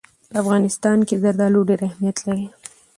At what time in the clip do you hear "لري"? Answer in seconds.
2.27-2.47